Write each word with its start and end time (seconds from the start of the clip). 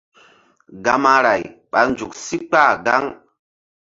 Gamaray 0.85 1.43
ɓa 1.71 1.79
nzuk 1.89 2.13
sí 2.25 2.37
kpah 2.49 2.71
gaŋ. 2.85 3.03